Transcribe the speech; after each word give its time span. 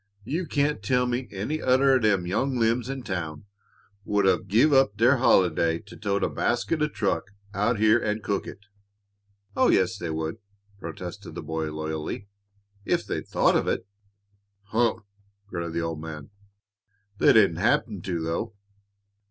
You 0.23 0.47
can't 0.47 0.81
tell 0.81 1.05
me 1.05 1.27
any 1.29 1.61
other 1.61 1.91
o' 1.91 1.99
them 1.99 2.25
young 2.25 2.57
limbs 2.57 2.89
in 2.89 3.03
town 3.03 3.45
would 4.03 4.25
of 4.25 4.47
give 4.47 4.73
up 4.73 4.97
their 4.97 5.17
holiday 5.17 5.77
to 5.77 5.95
tote 5.95 6.23
a 6.23 6.27
basket 6.27 6.81
o' 6.81 6.87
truck 6.87 7.25
out 7.53 7.77
here 7.77 8.01
an' 8.03 8.21
cook 8.23 8.47
it." 8.47 8.61
"Oh, 9.55 9.69
yes, 9.69 9.99
they 9.99 10.09
would!" 10.09 10.37
protested 10.79 11.35
the 11.35 11.43
boy, 11.43 11.71
loyally, 11.71 12.27
"if 12.83 13.05
they'd 13.05 13.27
thought 13.27 13.55
of 13.55 13.67
it." 13.67 13.85
"Humph!" 14.69 15.03
grunted 15.47 15.73
the 15.73 15.81
old 15.83 16.01
man. 16.01 16.31
"They 17.19 17.31
didn't 17.33 17.57
happen 17.57 18.01
to, 18.01 18.23
though." 18.23 18.55